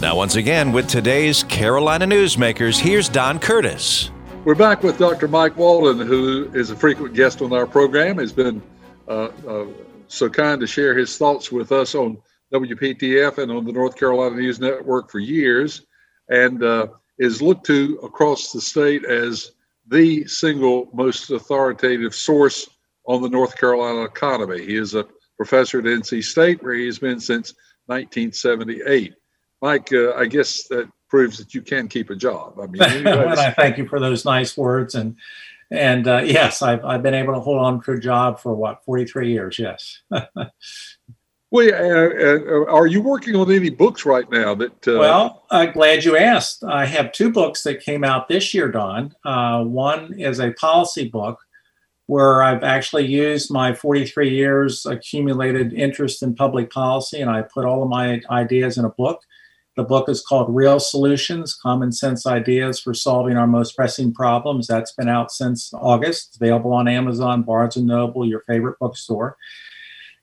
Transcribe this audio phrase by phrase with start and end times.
[0.00, 4.12] Now, once again, with today's Carolina Newsmakers, here's Don Curtis.
[4.44, 5.26] We're back with Dr.
[5.26, 8.18] Mike Walden, who is a frequent guest on our program.
[8.18, 8.62] Has been
[9.08, 9.66] uh, uh,
[10.06, 12.16] so kind to share his thoughts with us on
[12.54, 15.84] WPTF and on the North Carolina News Network for years,
[16.28, 16.86] and uh,
[17.18, 19.50] is looked to across the state as
[19.88, 22.68] the single most authoritative source
[23.08, 24.64] on the North Carolina economy.
[24.64, 27.52] He is a professor at NC State, where he's been since
[27.86, 29.14] 1978.
[29.60, 32.58] Mike, uh, I guess that proves that you can keep a job.
[32.60, 34.94] I mean, and I thank you for those nice words.
[34.94, 35.16] And
[35.70, 38.84] and uh, yes, I've I've been able to hold on to a job for what
[38.84, 39.58] 43 years.
[39.58, 40.00] Yes.
[40.10, 44.54] well, uh, uh, are you working on any books right now?
[44.54, 44.98] That uh...
[44.98, 46.64] well, I'm glad you asked.
[46.64, 49.14] I have two books that came out this year, Don.
[49.24, 51.38] Uh, one is a policy book
[52.06, 57.66] where I've actually used my 43 years accumulated interest in public policy and I put
[57.66, 59.20] all of my ideas in a book.
[59.78, 64.66] The book is called Real Solutions Common Sense Ideas for Solving Our Most Pressing Problems.
[64.66, 66.30] That's been out since August.
[66.30, 69.36] It's available on Amazon, Barnes and Noble, your favorite bookstore.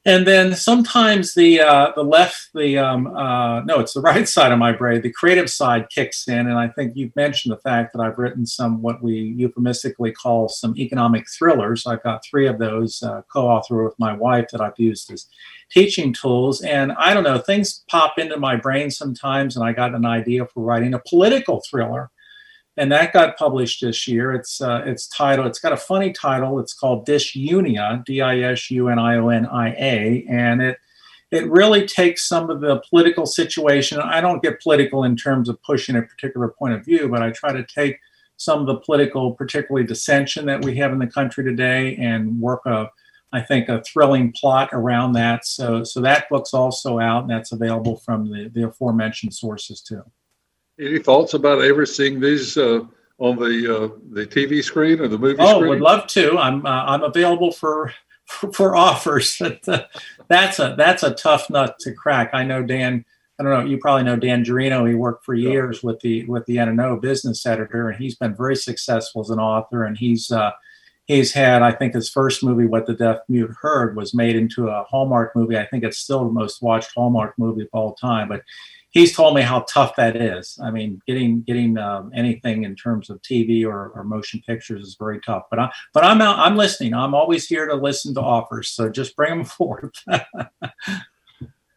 [0.07, 4.51] And then sometimes the uh, the left, the um, uh, no, it's the right side
[4.51, 5.01] of my brain.
[5.01, 8.45] The creative side kicks in, and I think you've mentioned the fact that I've written
[8.45, 11.87] some what we euphemistically call some economic thrillers.
[11.87, 15.25] I've got three of those uh, co-authored with my wife that I've used as
[15.71, 16.61] teaching tools.
[16.61, 20.45] And I don't know, things pop into my brain sometimes, and I got an idea
[20.45, 22.11] for writing a political thriller
[22.77, 24.33] and that got published this year.
[24.33, 25.47] It's uh, it's titled.
[25.47, 26.59] It's got a funny title.
[26.59, 30.77] It's called Disunia, D-I-S-U-N-I-O-N-I-A, and it
[31.31, 33.99] it really takes some of the political situation.
[33.99, 37.31] I don't get political in terms of pushing a particular point of view, but I
[37.31, 37.99] try to take
[38.37, 42.65] some of the political, particularly dissension that we have in the country today, and work
[42.65, 42.91] a
[43.31, 45.45] I think a thrilling plot around that.
[45.45, 50.03] So so that book's also out, and that's available from the, the aforementioned sources too.
[50.79, 52.81] Any thoughts about ever seeing these uh,
[53.17, 55.69] on the uh, the TV screen or the movie oh, screen?
[55.69, 56.37] would love to.
[56.37, 57.93] I'm uh, I'm available for
[58.25, 59.41] for, for offers.
[60.27, 62.31] that's a that's a tough nut to crack.
[62.33, 63.05] I know Dan.
[63.39, 63.65] I don't know.
[63.69, 64.87] You probably know Dan Gearino.
[64.87, 68.55] He worked for years with the with the N&O business editor, and he's been very
[68.55, 69.83] successful as an author.
[69.83, 70.51] And he's uh,
[71.05, 74.67] he's had, I think, his first movie, What the Deaf Mute Heard, was made into
[74.67, 75.57] a Hallmark movie.
[75.57, 78.29] I think it's still the most watched Hallmark movie of all time.
[78.29, 78.43] But
[78.95, 80.57] he's told me how tough that is.
[80.63, 84.95] I mean, getting getting um, anything in terms of TV or, or motion pictures is
[84.97, 85.43] very tough.
[85.51, 86.95] But I but I'm out, I'm listening.
[86.95, 88.69] I'm always here to listen to offers.
[88.69, 89.93] So just bring them forth.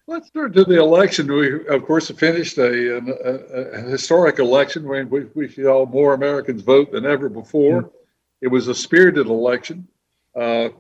[0.07, 1.31] Let's turn to the election.
[1.31, 6.63] We, of course, finished a, a, a historic election when we, we saw more Americans
[6.63, 7.83] vote than ever before.
[7.83, 7.95] Mm-hmm.
[8.41, 9.87] It was a spirited election.
[10.35, 10.71] Uh,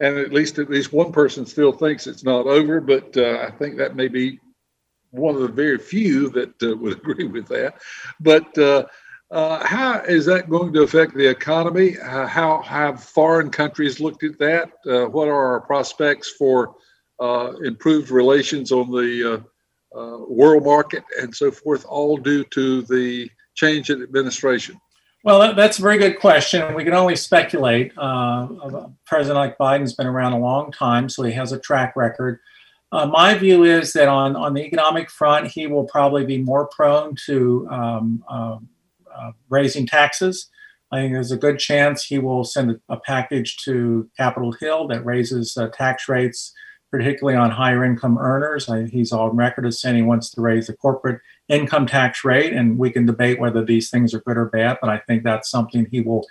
[0.00, 3.52] and at least at least one person still thinks it's not over, but uh, I
[3.52, 4.40] think that may be
[5.14, 7.80] one of the very few that uh, would agree with that.
[8.20, 8.86] But uh,
[9.30, 11.98] uh, how is that going to affect the economy?
[11.98, 14.70] Uh, how have foreign countries looked at that?
[14.86, 16.74] Uh, what are our prospects for
[17.20, 19.44] uh, improved relations on the
[20.28, 24.78] world market and so forth, all due to the change in administration?
[25.22, 26.74] Well, that's a very good question.
[26.74, 27.94] We can only speculate.
[27.94, 32.40] President like Biden's been around a long time, so he has a track record.
[32.92, 36.68] Uh, my view is that on, on the economic front, he will probably be more
[36.68, 38.58] prone to um, uh,
[39.14, 40.48] uh, raising taxes.
[40.92, 45.04] I think there's a good chance he will send a, package to Capitol Hill that
[45.04, 46.52] raises uh, tax rates,
[46.92, 48.68] particularly on higher income earners.
[48.68, 52.52] I, he's on record as saying he wants to raise the corporate income tax rate,
[52.52, 55.50] and we can debate whether these things are good or bad, but I think that's
[55.50, 56.24] something he will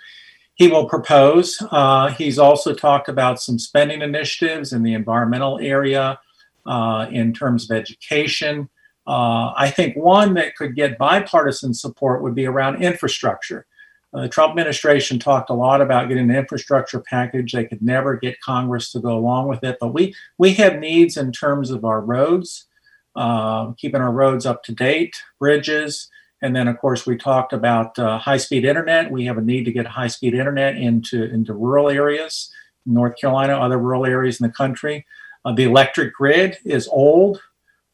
[0.54, 1.60] he will propose.
[1.72, 6.18] Uh, he's also talked about some spending initiatives in the environmental area
[6.66, 8.68] uh, in terms of education.
[9.06, 13.66] Uh, I think one that could get bipartisan support would be around infrastructure.
[14.14, 17.52] Uh, the Trump administration talked a lot about getting an infrastructure package.
[17.52, 21.16] They could never get Congress to go along with it, but we we have needs
[21.16, 22.66] in terms of our roads,
[23.16, 26.08] uh, keeping our roads up to date, bridges,
[26.40, 29.10] and then of course we talked about uh, high-speed internet.
[29.10, 32.52] We have a need to get high-speed internet into into rural areas,
[32.86, 35.04] North Carolina, other rural areas in the country.
[35.44, 37.40] Uh, the electric grid is old.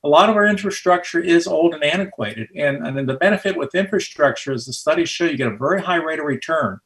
[0.05, 2.49] A lot of our infrastructure is old and antiquated.
[2.57, 5.83] And, and then the benefit with infrastructure is the studies show you get a very
[5.83, 6.79] high rate of return.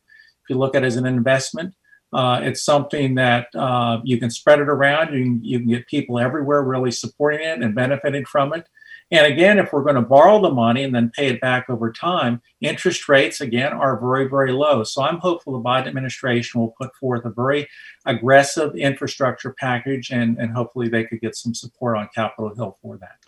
[0.42, 1.74] If you look at it as an investment,
[2.12, 5.14] uh, it's something that uh, you can spread it around.
[5.14, 8.68] You can, you can get people everywhere really supporting it and benefiting from it.
[9.10, 11.92] And again, if we're going to borrow the money and then pay it back over
[11.92, 14.82] time, interest rates again are very, very low.
[14.82, 17.68] So I'm hopeful the Biden administration will put forth a very
[18.06, 22.96] aggressive infrastructure package and, and hopefully they could get some support on Capitol Hill for
[22.98, 23.18] that.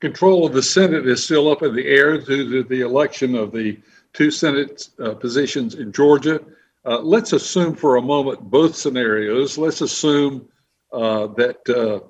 [0.00, 3.52] control of the Senate is still up in the air due to the election of
[3.52, 3.78] the
[4.12, 6.40] two Senate uh, positions in Georgia.
[6.86, 9.56] Uh, let's assume for a moment both scenarios.
[9.56, 10.48] Let's assume
[10.92, 12.06] uh, that uh,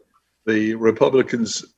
[0.46, 1.73] the Republicans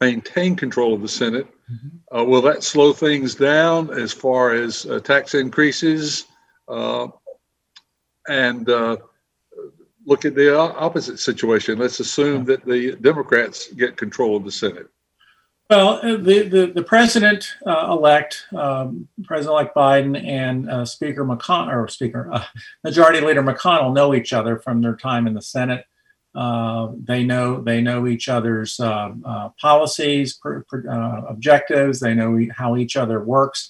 [0.00, 1.46] maintain control of the Senate.
[1.70, 2.16] Mm-hmm.
[2.16, 6.24] Uh, will that slow things down as far as uh, tax increases?
[8.30, 8.68] and
[10.08, 11.78] look at the opposite situation.
[11.78, 14.88] Let's assume that the Democrats get control of the Senate.
[15.68, 21.26] Well, uh, the, the, the president uh, elect, um, President elect Biden, and uh, Speaker
[21.26, 22.42] McConnell, or Speaker, uh,
[22.84, 25.84] Majority Leader McConnell know each other from their time in the Senate.
[26.38, 30.88] Uh, they know they know each other's uh, policies, pr- pr-
[31.34, 31.98] objectives.
[31.98, 33.60] They know how each other works.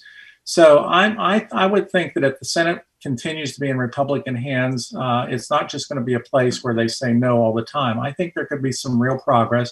[0.43, 0.65] So
[0.99, 4.93] I'm, I, I would think that if the Senate continues to be in Republican hands,
[5.33, 7.99] it's not just going to be a place where they say no all the time.
[7.99, 9.69] I think there could be some real progress.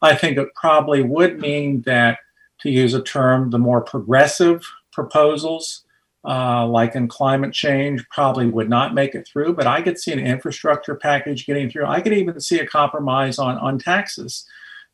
[0.00, 2.18] I think it probably would mean that,
[2.60, 4.60] to use a term, the more progressive
[4.92, 5.84] proposals,
[6.24, 9.54] uh, like in climate change, probably would not make it through.
[9.54, 11.86] But I could see an infrastructure package getting through.
[11.86, 14.44] I could even see a compromise on, on taxes.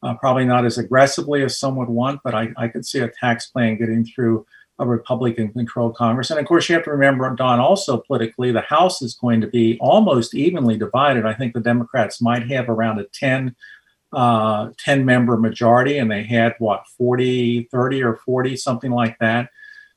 [0.02, 3.08] Uh, probably not as aggressively as some would want, but I, I could see a
[3.08, 4.44] tax plan getting through
[4.78, 6.30] a Republican controlled Congress.
[6.30, 9.46] And of course, you have to remember, Don, also politically, the House is going to
[9.46, 11.24] be almost evenly divided.
[11.24, 13.54] I think the Democrats might have around a 10
[14.12, 19.50] uh, 10 member majority and they had what 40 30 or 40 something like that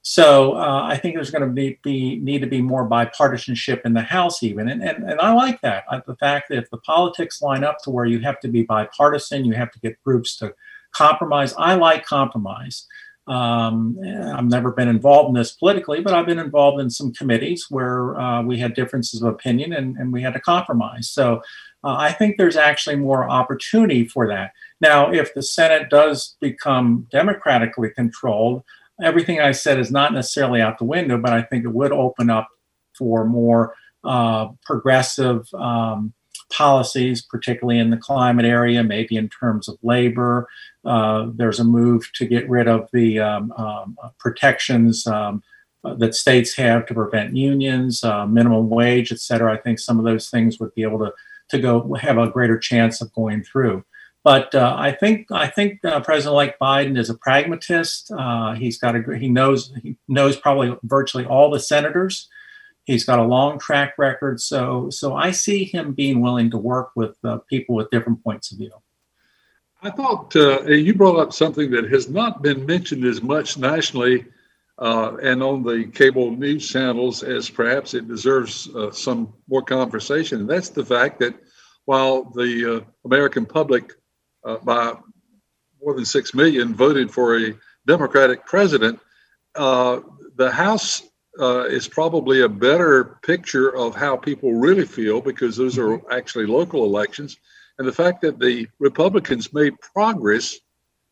[0.09, 3.93] so uh, i think there's going to be, be, need to be more bipartisanship in
[3.93, 6.77] the house even and, and, and i like that I, the fact that if the
[6.77, 10.37] politics line up to where you have to be bipartisan you have to get groups
[10.37, 10.55] to
[10.93, 12.87] compromise i like compromise
[13.27, 17.65] um, I've never been involved in this politically, but I've been involved in some committees
[17.69, 21.09] where uh, we had differences of opinion and, and we had to compromise.
[21.09, 21.41] So
[21.83, 24.53] uh, I think there's actually more opportunity for that.
[24.79, 28.63] Now, if the Senate does become democratically controlled,
[29.01, 32.29] everything I said is not necessarily out the window, but I think it would open
[32.29, 32.47] up
[32.97, 33.73] for more
[34.03, 36.13] uh, progressive um,
[36.51, 40.47] policies, particularly in the climate area, maybe in terms of labor.
[40.85, 45.43] Uh, there's a move to get rid of the um, um, protections um,
[45.97, 49.53] that states have to prevent unions, uh, minimum wage, et cetera.
[49.53, 51.13] I think some of those things would be able to
[51.49, 53.83] to go have a greater chance of going through.
[54.27, 58.11] But uh, I think I think uh, President-elect Biden is a pragmatist.
[58.11, 62.27] Uh, he's got a he knows he knows probably virtually all the senators.
[62.83, 66.89] He's got a long track record, so so I see him being willing to work
[66.93, 68.73] with uh, people with different points of view.
[69.81, 74.25] I thought uh, you brought up something that has not been mentioned as much nationally
[74.77, 80.41] uh, and on the cable news channels as perhaps it deserves some more conversation.
[80.41, 81.33] And that's the fact that
[81.85, 83.93] while the American public,
[84.43, 84.93] uh, by
[85.81, 87.53] more than six million, voted for a
[87.85, 88.99] Democratic president,
[89.55, 90.01] uh,
[90.35, 91.03] the House
[91.39, 96.11] uh, is probably a better picture of how people really feel because those are mm-hmm.
[96.11, 97.37] actually local elections.
[97.77, 100.57] And the fact that the Republicans made progress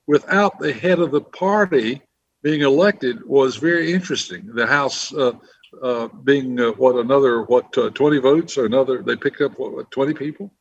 [0.08, 2.02] without the head of the party
[2.42, 4.48] being elected was very interesting.
[4.54, 5.34] The House uh,
[5.82, 9.90] uh, being uh, what another what uh, twenty votes or another they picked up what,
[9.92, 10.52] twenty people.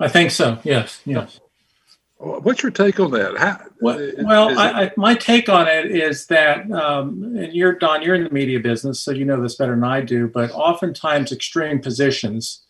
[0.00, 0.58] I think so.
[0.64, 1.00] Yes.
[1.04, 1.40] Yes.
[2.18, 3.36] What's your take on that?
[3.36, 8.02] How, well, well I, I, my take on it is that, um, and you're Don,
[8.02, 10.28] you're in the media business, so you know this better than I do.
[10.28, 12.62] But oftentimes, extreme positions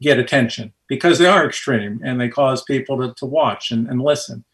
[0.00, 4.00] get attention because they are extreme and they cause people to, to watch and, and
[4.00, 4.44] listen.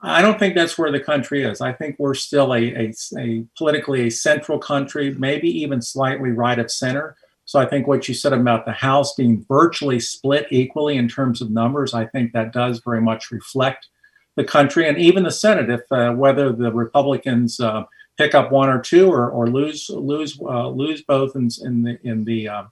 [0.00, 1.60] I don't think that's where the country is.
[1.60, 6.58] I think we're still a, a, a, politically a central country, maybe even slightly right
[6.58, 7.16] of center.
[7.46, 11.40] So I think what you said about the House being virtually split equally in terms
[11.40, 13.86] of numbers, I think that does very much reflect
[14.34, 15.70] the country and even the Senate.
[15.70, 17.84] If uh, whether the Republicans uh,
[18.18, 21.98] pick up one or two or, or lose lose uh, lose both in, in the
[22.02, 22.64] in the uh,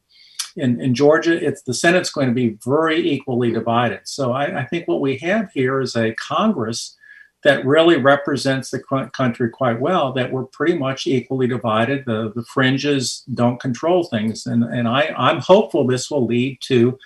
[0.57, 4.01] in, in Georgia, it's the Senate's going to be very equally divided.
[4.05, 6.97] So I, I think what we have here is a Congress
[7.45, 8.81] that really represents the
[9.13, 12.05] country quite well that we're pretty much equally divided.
[12.07, 16.99] The, the fringes don't control things and, and I, i'm hopeful this will lead to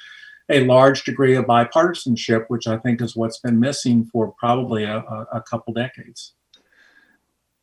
[0.49, 4.99] a large degree of bipartisanship which i think is what's been missing for probably a,
[5.33, 6.35] a couple decades.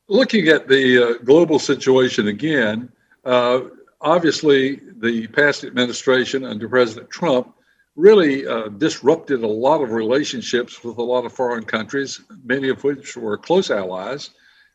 [0.07, 2.91] Looking at the uh, global situation again
[3.23, 3.61] uh,
[4.01, 7.53] obviously the past administration under president trump
[7.95, 12.83] really uh, disrupted a lot of relationships with a lot of foreign countries, many of
[12.83, 14.31] which were close allies.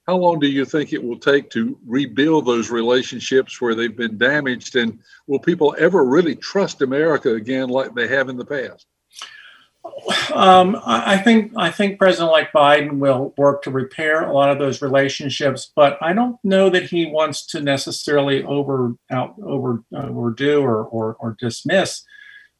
[0.07, 4.19] How long do you think it will take to rebuild those relationships where they've been
[4.19, 4.75] damaged?
[4.75, 8.87] And will people ever really trust America again like they have in the past?
[10.35, 14.59] Um, I, think I think President like Biden will work to repair a lot of
[14.59, 20.07] those relationships, but I don't know that he wants to necessarily over out over uh,
[20.09, 22.05] overdo or, or or dismiss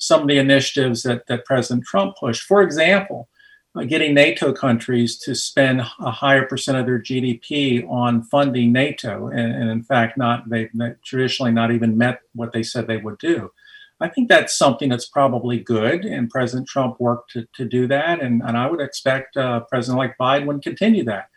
[0.01, 2.43] some of the initiatives that that President Trump pushed.
[2.43, 3.29] For example,
[3.77, 9.29] uh, getting NATO countries to spend a higher percent of their GDP on funding NATO,
[9.29, 10.69] and, and in fact, not they
[11.05, 13.53] traditionally not even met what they said they would do.
[14.03, 18.21] I think that's something that's probably good, and President Trump worked to, to do that,
[18.21, 21.29] and, and I would expect uh, President-elect Biden would continue that.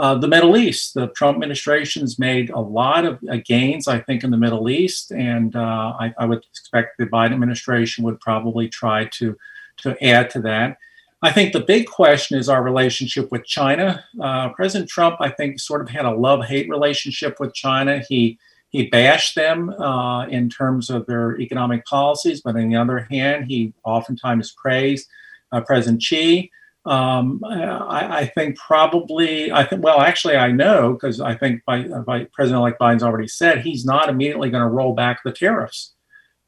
[0.00, 3.98] Uh, the Middle East, the Trump administration has made a lot of uh, gains, I
[3.98, 8.18] think, in the Middle East, and uh, I, I, would expect the Biden administration would
[8.18, 9.36] probably try to
[9.82, 10.78] to add to that.
[11.20, 14.02] I think the big question is our relationship with China.
[14.18, 18.02] Uh, President Trump, I think, sort of had a love-hate relationship with China.
[18.08, 18.38] He
[18.70, 23.48] he bashed them uh, in terms of their economic policies, but on the other hand,
[23.48, 25.08] he oftentimes praised
[25.52, 26.50] uh, President Xi.
[26.86, 31.82] Um, I, I, think probably, I think, well, actually, I know because I think by,
[31.82, 35.92] by President-elect Biden's already said he's not immediately going to roll back the tariffs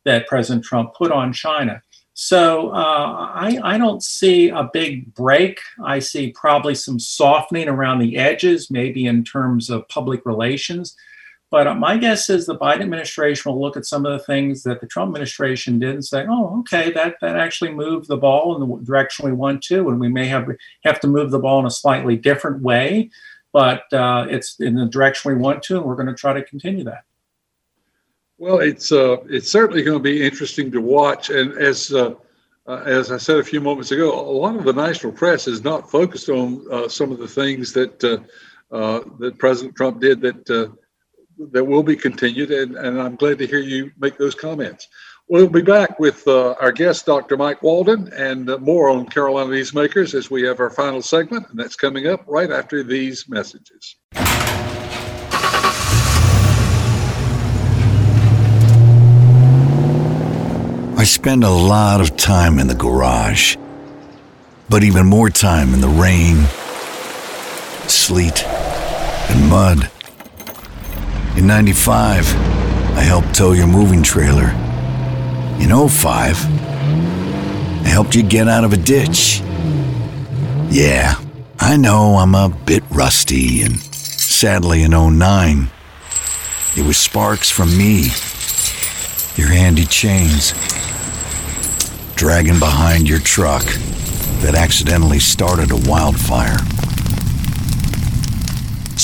[0.05, 1.83] that President Trump put on China.
[2.15, 5.61] So uh, I, I, don't see a big break.
[5.83, 10.95] I see probably some softening around the edges, maybe in terms of public relations.
[11.53, 14.63] But uh, my guess is the Biden administration will look at some of the things
[14.63, 18.55] that the Trump administration did and say, "Oh, okay, that that actually moved the ball
[18.55, 20.49] in the direction we want to, and we may have
[20.85, 23.11] have to move the ball in a slightly different way,
[23.53, 26.43] but uh, it's in the direction we want to, and we're going to try to
[26.43, 27.05] continue that."
[28.39, 32.15] Well, it's uh, it's certainly going to be interesting to watch, and as uh,
[32.67, 35.63] uh, as I said a few moments ago, a lot of the national press is
[35.63, 40.73] not focused on uh, some of the things that that President Trump did that
[41.51, 44.89] that will be continued, and, and I'm glad to hear you make those comments.
[45.29, 47.37] We'll be back with uh, our guest, Dr.
[47.37, 51.59] Mike Walden, and uh, more on Carolina Newsmakers as we have our final segment, and
[51.59, 53.97] that's coming up right after these messages.
[61.03, 63.57] I spend a lot of time in the garage,
[64.69, 66.45] but even more time in the rain,
[67.89, 69.91] sleet, and mud.
[71.37, 72.35] In 95,
[72.95, 74.51] I helped tow your moving trailer.
[75.59, 76.37] In 05,
[77.85, 79.41] I helped you get out of a ditch.
[80.69, 81.15] Yeah,
[81.59, 85.71] I know I'm a bit rusty, and sadly in 09,
[86.77, 88.11] it was sparks from me,
[89.35, 90.53] your handy chains,
[92.15, 93.65] dragging behind your truck
[94.43, 96.59] that accidentally started a wildfire.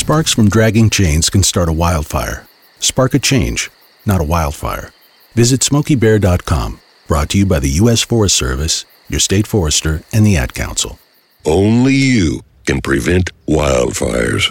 [0.08, 2.46] Sparks from dragging chains can start a wildfire.
[2.80, 3.70] Spark a change,
[4.06, 4.90] not a wildfire.
[5.34, 8.04] Visit smokeybear.com, Brought to you by the U.S.
[8.04, 10.98] Forest Service, your state forester, and the Ad Council.
[11.44, 14.50] Only you can prevent wildfires.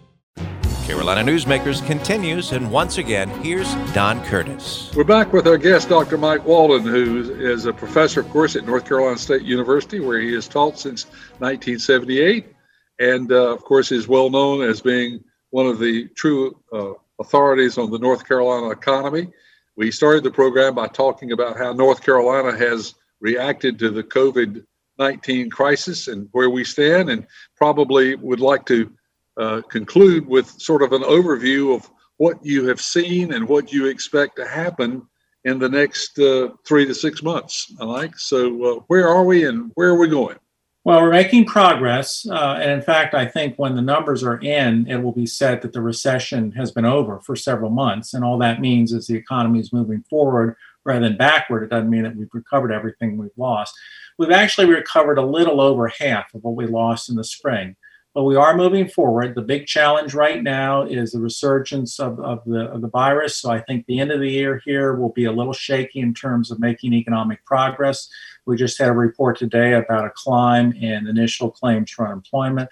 [0.91, 4.91] Carolina Newsmakers continues, and once again, here's Don Curtis.
[4.93, 6.17] We're back with our guest, Dr.
[6.17, 10.33] Mike Walden, who is a professor, of course, at North Carolina State University, where he
[10.33, 11.05] has taught since
[11.39, 12.53] 1978,
[12.99, 17.77] and uh, of course is well known as being one of the true uh, authorities
[17.77, 19.29] on the North Carolina economy.
[19.77, 24.65] We started the program by talking about how North Carolina has reacted to the COVID
[24.99, 28.91] 19 crisis and where we stand, and probably would like to
[29.37, 33.87] uh, conclude with sort of an overview of what you have seen and what you
[33.87, 35.01] expect to happen
[35.45, 37.73] in the next uh, three to six months.
[37.79, 38.17] I like.
[38.17, 40.37] So, uh, where are we and where are we going?
[40.83, 42.25] Well, we're making progress.
[42.27, 45.61] Uh, and in fact, I think when the numbers are in, it will be said
[45.61, 48.15] that the recession has been over for several months.
[48.15, 51.61] And all that means is the economy is moving forward rather than backward.
[51.63, 53.75] It doesn't mean that we've recovered everything we've lost.
[54.17, 57.75] We've actually recovered a little over half of what we lost in the spring
[58.13, 59.35] but we are moving forward.
[59.35, 63.37] The big challenge right now is the resurgence of, of, the, of the virus.
[63.37, 66.13] So I think the end of the year here will be a little shaky in
[66.13, 68.09] terms of making economic progress.
[68.45, 72.69] We just had a report today about a climb in initial claims for unemployment.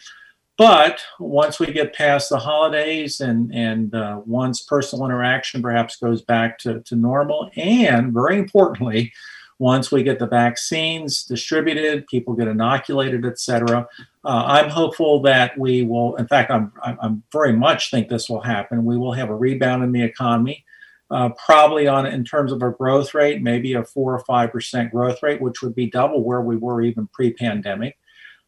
[0.57, 6.21] But once we get past the holidays and, and uh, once personal interaction perhaps goes
[6.21, 9.13] back to, to normal, and very importantly,
[9.59, 13.87] once we get the vaccines distributed, people get inoculated, et cetera,
[14.25, 18.41] uh, I'm hopeful that we will, in fact, I'm, I'm very much think this will
[18.41, 18.85] happen.
[18.85, 20.65] We will have a rebound in the economy.
[21.11, 24.91] Uh, probably on in terms of a growth rate, maybe a four or five percent
[24.91, 27.97] growth rate, which would be double where we were even pre-pandemic.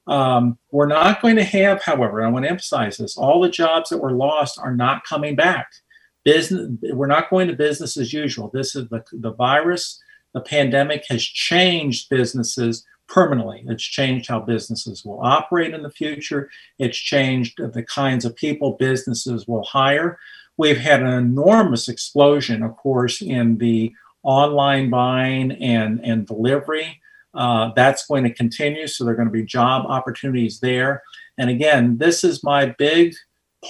[0.05, 3.89] Um, we're not going to have, however, I want to emphasize this: all the jobs
[3.89, 5.71] that were lost are not coming back.
[6.23, 8.51] Business, we're not going to business as usual.
[8.53, 9.99] This is the the virus,
[10.33, 13.63] the pandemic has changed businesses permanently.
[13.67, 16.49] It's changed how businesses will operate in the future.
[16.79, 20.17] It's changed the kinds of people businesses will hire.
[20.57, 27.01] We've had an enormous explosion, of course, in the online buying and, and delivery.
[27.33, 28.87] Uh, that's going to continue.
[28.87, 31.03] So there are going to be job opportunities there.
[31.37, 33.13] And again, this is my big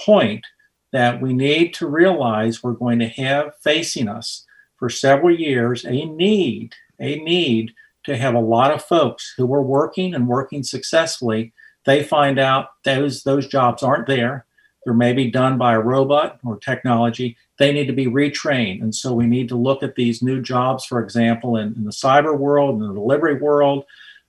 [0.04, 0.44] point
[0.92, 4.44] that we need to realize we're going to have facing us
[4.82, 7.72] for several years a need, a need
[8.02, 11.52] to have a lot of folks who were working and working successfully.
[11.84, 14.44] They find out those those jobs aren't there.
[14.84, 17.36] They're maybe done by a robot or technology.
[17.60, 18.82] They need to be retrained.
[18.82, 21.92] And so we need to look at these new jobs, for example, in, in the
[21.92, 23.84] cyber world, in the delivery world,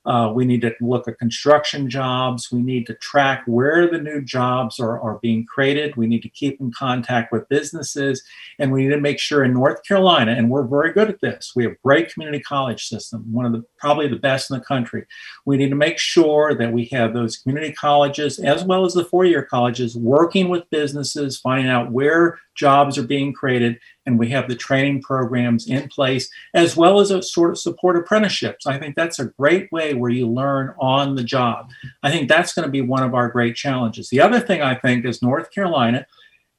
[0.06, 2.50] uh, we need to look at construction jobs.
[2.52, 5.96] We need to track where the new jobs are, are being created.
[5.96, 8.22] We need to keep in contact with businesses.
[8.58, 11.52] And we need to make sure in North Carolina, and we're very good at this,
[11.56, 15.06] we have great community college system, one of the probably the best in the country.
[15.46, 19.04] We need to make sure that we have those community colleges as well as the
[19.04, 24.48] four-year colleges working with businesses, finding out where jobs are being created and we have
[24.48, 28.66] the training programs in place as well as a sort of support apprenticeships.
[28.66, 31.70] I think that's a great way where you learn on the job.
[32.02, 34.08] I think that's going to be one of our great challenges.
[34.08, 36.06] The other thing i think is north carolina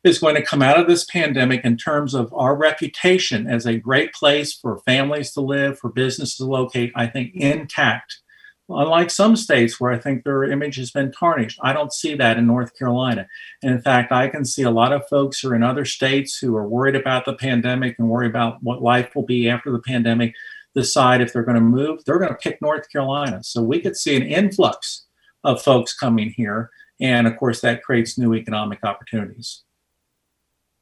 [0.03, 3.77] is going to come out of this pandemic in terms of our reputation as a
[3.77, 8.19] great place for families to live for businesses to locate i think intact
[8.67, 12.37] Unlike some states where I think their image has been tarnished, I don't see that
[12.37, 13.27] in North Carolina.
[13.61, 16.39] And in fact, I can see a lot of folks who are in other states
[16.39, 19.79] who are worried about the pandemic and worry about what life will be after the
[19.79, 20.33] pandemic
[20.73, 23.43] decide if they're going to move, they're going to pick North Carolina.
[23.43, 25.05] So we could see an influx
[25.43, 26.71] of folks coming here.
[26.99, 29.63] And of course, that creates new economic opportunities.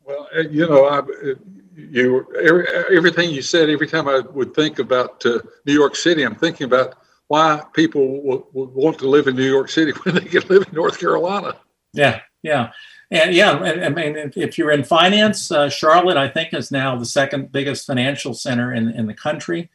[0.03, 1.35] Well, uh, you know, I, uh,
[1.75, 2.65] you every,
[2.95, 3.69] everything you said.
[3.69, 6.95] Every time I would think about uh, New York City, I'm thinking about
[7.27, 10.75] why people would, want to live in New York City when they can live in
[10.75, 11.55] North Carolina.
[11.93, 12.71] Yeah, yeah.
[13.11, 17.05] And yeah, I mean, if you're in finance, uh, Charlotte, I think, is now the
[17.05, 19.69] second biggest financial center in, in the country.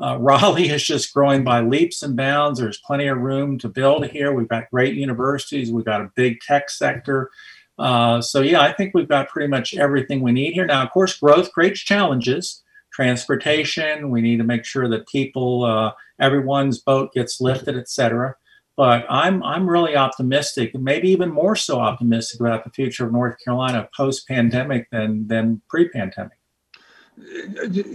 [0.00, 2.60] Uh, Raleigh is just growing by leaps and bounds.
[2.60, 4.32] There's plenty of room to build here.
[4.32, 5.72] We've got great universities.
[5.72, 7.30] We've got a big tech sector.
[7.78, 10.66] Uh, so, yeah, I think we've got pretty much everything we need here.
[10.66, 12.62] Now, of course, growth creates challenges
[12.94, 14.10] transportation.
[14.10, 18.36] We need to make sure that people, uh, everyone's boat gets lifted, etc.
[18.76, 23.36] But I'm I'm really optimistic, maybe even more so optimistic about the future of North
[23.44, 26.38] Carolina post pandemic than than pre pandemic.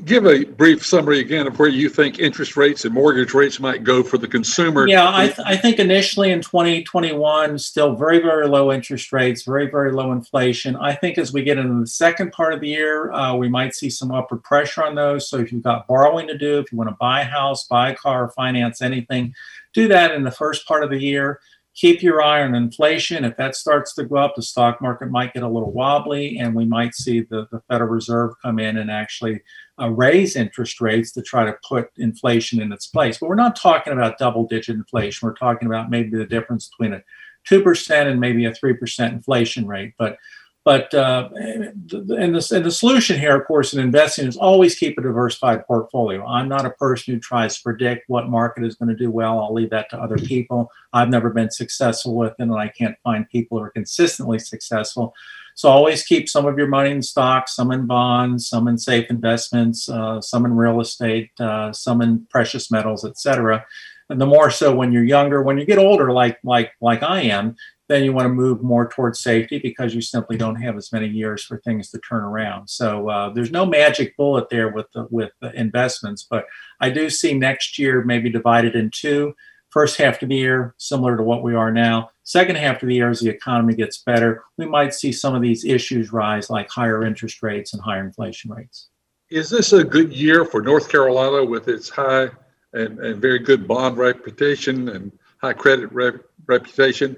[0.05, 3.83] Give a brief summary again of where you think interest rates and mortgage rates might
[3.83, 4.87] go for the consumer.
[4.87, 9.69] Yeah, I, th- I think initially in 2021, still very, very low interest rates, very,
[9.69, 10.77] very low inflation.
[10.77, 13.75] I think as we get into the second part of the year, uh, we might
[13.75, 15.29] see some upward pressure on those.
[15.29, 17.91] So if you've got borrowing to do, if you want to buy a house, buy
[17.91, 19.33] a car, finance anything,
[19.73, 21.41] do that in the first part of the year
[21.79, 23.23] keep your eye on inflation.
[23.23, 26.53] If that starts to go up, the stock market might get a little wobbly, and
[26.53, 29.41] we might see the, the Federal Reserve come in and actually
[29.81, 33.17] uh, raise interest rates to try to put inflation in its place.
[33.17, 35.25] But we're not talking about double digit inflation.
[35.25, 37.03] We're talking about maybe the difference between a
[37.49, 39.93] 2% and maybe a 3% inflation rate.
[39.97, 40.17] But
[40.65, 44.97] but uh, and, the, and the solution here, of course, in investing is always keep
[44.97, 46.25] a diversified portfolio.
[46.25, 49.39] I'm not a person who tries to predict what market is going to do well.
[49.39, 50.69] I'll leave that to other people.
[50.91, 55.13] I've never been successful with it, and I can't find people who are consistently successful.
[55.55, 59.09] So always keep some of your money in stocks, some in bonds, some in safe
[59.09, 63.65] investments, uh, some in real estate, uh, some in precious metals, etc.
[64.09, 67.21] And the more so when you're younger, when you get older, like like like I
[67.21, 67.55] am,
[67.89, 71.07] then you want to move more towards safety because you simply don't have as many
[71.07, 72.69] years for things to turn around.
[72.69, 76.45] So uh, there's no magic bullet there with the, with the investments, but
[76.79, 79.35] I do see next year maybe divided in two.
[79.71, 82.09] First half of the year, similar to what we are now.
[82.23, 85.41] Second half of the year, as the economy gets better, we might see some of
[85.41, 88.89] these issues rise, like higher interest rates and higher inflation rates.
[89.31, 92.29] Is this a good year for North Carolina with its high
[92.73, 97.15] and, and very good bond reputation and high credit rep- reputation?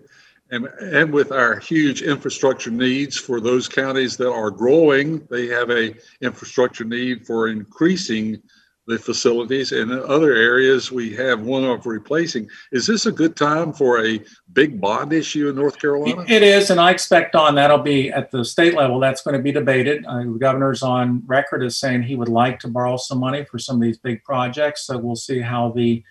[0.52, 5.70] And, and with our huge infrastructure needs for those counties that are growing, they have
[5.72, 8.42] a infrastructure need for increasing
[8.88, 9.72] the facilities.
[9.72, 12.50] And in other areas, we have one of replacing.
[12.74, 14.20] Is this a good time for a
[14.52, 16.26] big bond issue in North Carolina?
[16.28, 19.00] It is, and I expect on that'll be at the state level.
[19.00, 20.06] That's going to be debated.
[20.06, 23.58] Uh, the governor's on record as saying he would like to borrow some money for
[23.58, 24.88] some of these big projects.
[24.88, 26.04] So we'll see how the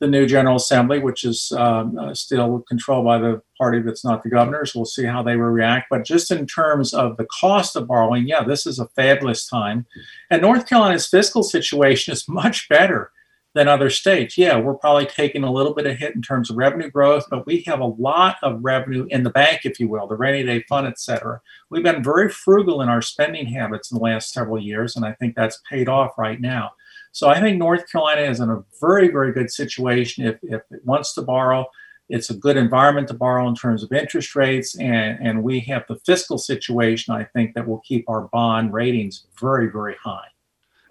[0.00, 4.22] the new General Assembly, which is um, uh, still controlled by the party that's not
[4.22, 4.74] the governor's.
[4.74, 5.88] We'll see how they will react.
[5.90, 9.86] But just in terms of the cost of borrowing, yeah, this is a fabulous time.
[10.30, 13.12] And North Carolina's fiscal situation is much better
[13.54, 14.38] than other states.
[14.38, 17.46] Yeah, we're probably taking a little bit of hit in terms of revenue growth, but
[17.46, 20.64] we have a lot of revenue in the bank, if you will, the rainy day
[20.68, 21.40] fund, et cetera.
[21.68, 25.12] We've been very frugal in our spending habits in the last several years, and I
[25.14, 26.70] think that's paid off right now.
[27.12, 30.84] So I think North Carolina is in a very, very good situation if, if it
[30.84, 31.66] wants to borrow.
[32.08, 35.84] It's a good environment to borrow in terms of interest rates, and, and we have
[35.88, 40.26] the fiscal situation, I think, that will keep our bond ratings very, very high.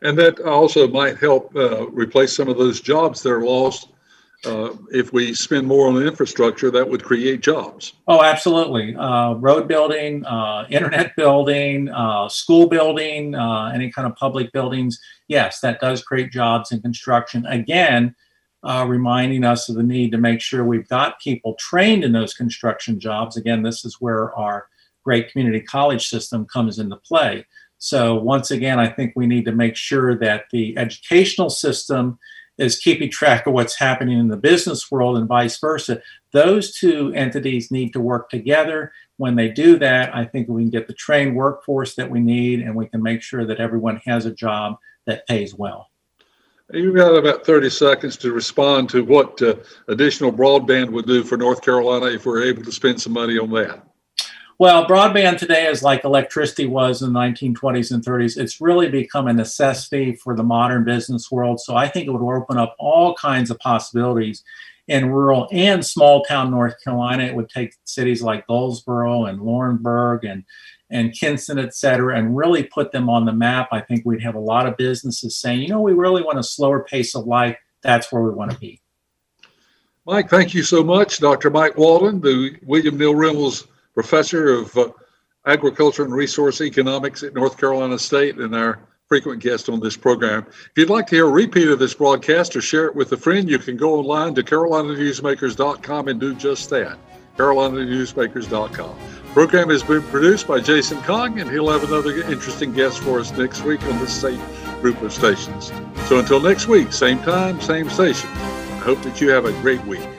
[0.02, 3.90] And that also might help uh, replace some of those jobs that are lost
[4.46, 7.94] uh, if we spend more on infrastructure, that would create jobs.
[8.08, 8.96] Oh, absolutely.
[8.96, 15.00] Uh, road building, uh, internet building, uh, school building, uh, any kind of public buildings.
[15.28, 17.46] Yes, that does create jobs in construction.
[17.48, 18.16] Again,
[18.64, 23.00] reminding us of the need to make sure we've got people trained in those construction
[23.00, 23.36] jobs.
[23.36, 24.68] Again, this is where our
[25.04, 27.46] great community college system comes into play.
[27.78, 32.20] So, once again, I think we need to make sure that the educational system
[32.60, 36.02] is keeping track of what's happening in the business world and vice versa.
[36.34, 38.92] Those two entities need to work together.
[39.18, 42.60] When they do that, I think we can get the trained workforce that we need
[42.60, 45.88] and we can make sure that everyone has a job that pays well.
[46.72, 49.56] You've got about 30 seconds to respond to what uh,
[49.88, 53.50] additional broadband would do for North Carolina if we're able to spend some money on
[53.52, 53.89] that.
[54.60, 58.38] Well, broadband today is like electricity was in the 1920s and 30s.
[58.38, 61.62] It's really become a necessity for the modern business world.
[61.62, 64.44] So I think it would open up all kinds of possibilities
[64.90, 67.24] in rural and small town North Carolina.
[67.24, 70.44] It would take cities like Goldsboro and Laurinburg and
[70.90, 73.70] and Kinston, et cetera, and really put them on the map.
[73.72, 76.44] I think we'd have a lot of businesses saying, you know, we really want a
[76.44, 77.56] slower pace of life.
[77.82, 78.82] That's where we want to be.
[80.06, 81.20] Mike, thank you so much.
[81.20, 81.50] Dr.
[81.50, 84.90] Mike Walden, the William Neal Reynolds professor of uh,
[85.46, 90.46] agriculture and resource economics at North Carolina State and our frequent guest on this program.
[90.48, 93.18] If you'd like to hear a repeat of this broadcast or share it with a
[93.18, 96.98] friend, you can go online to carolinanewsmakers.com and do just that.
[97.36, 99.00] carolinanewsmakers.com.
[99.34, 103.32] Program has been produced by Jason Kong, and he'll have another interesting guest for us
[103.32, 104.42] next week on this same
[104.82, 105.72] group of stations.
[106.06, 108.30] So until next week, same time, same station.
[108.30, 110.19] I hope that you have a great week.